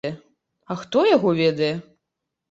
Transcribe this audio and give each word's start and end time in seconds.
А 0.75 0.77
хто 0.79 1.03
яго 1.09 1.33
ведае! 1.41 1.69